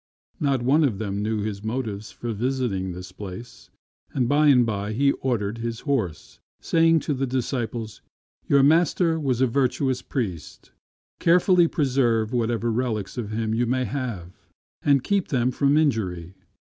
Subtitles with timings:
[0.39, 3.69] Not one of them knew his motives for visiting this place;
[4.15, 8.01] and by and by he ordered his horse, saying to the disciples,
[8.47, 10.71] "Your master was a virtuous priest.
[11.19, 14.31] Carefully preserve whatever relics of him you may have,
[14.81, 16.33] and keep them from injury."